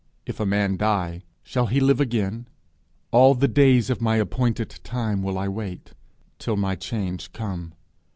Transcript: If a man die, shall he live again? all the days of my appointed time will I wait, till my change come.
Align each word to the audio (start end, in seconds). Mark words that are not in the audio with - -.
If 0.25 0.39
a 0.39 0.47
man 0.47 0.77
die, 0.77 1.21
shall 1.43 1.67
he 1.67 1.79
live 1.79 2.01
again? 2.01 2.47
all 3.11 3.35
the 3.35 3.47
days 3.47 3.91
of 3.91 4.01
my 4.01 4.15
appointed 4.15 4.79
time 4.83 5.21
will 5.21 5.37
I 5.37 5.47
wait, 5.47 5.93
till 6.39 6.57
my 6.57 6.75
change 6.75 7.31
come. 7.33 7.73